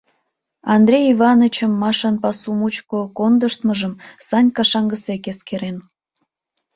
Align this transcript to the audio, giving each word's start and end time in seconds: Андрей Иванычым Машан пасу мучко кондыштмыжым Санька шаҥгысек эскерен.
Андрей 0.75 1.05
Иванычым 1.13 1.71
Машан 1.83 2.15
пасу 2.23 2.51
мучко 2.59 2.97
кондыштмыжым 3.17 3.93
Санька 4.27 4.63
шаҥгысек 4.71 5.23
эскерен. 5.31 5.77